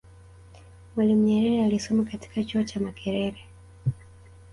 mwalimu 0.95 1.23
Nyerere 1.23 1.63
alisoma 1.65 2.03
katika 2.03 2.43
chuo 2.43 2.63
cha 2.63 2.79
makerere 2.79 3.37